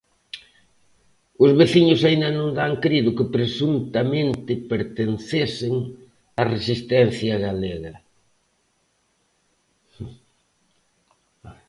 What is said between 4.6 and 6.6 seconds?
pertencesen a